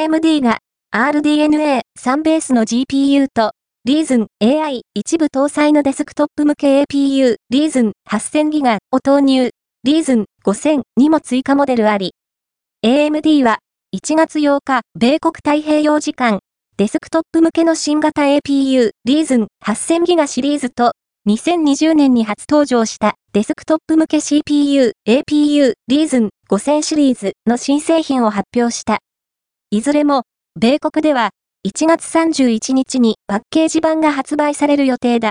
[0.00, 0.60] AMD が
[0.94, 3.50] RDNA3 ベースの GPU と
[3.86, 9.50] Reason AI 一部搭載のデスクトップ向け APU Reason 8000ギガを投入
[9.86, 12.14] Reason 5000にも追加モデルあり
[12.82, 13.58] AMD は
[13.94, 16.38] 1月8日米国太平洋時間
[16.78, 20.92] デスクトップ向けの新型 APU Reason 8000ギガシリーズと
[21.28, 29.00] 2020年に初登場したデスクトップ向け CPU APU Reason 5000シリーズの新製品を発表した。
[29.72, 30.24] いずれも
[30.58, 31.30] 米国では
[31.64, 35.28] 1月31日にパッケージ版が発売される予定だ。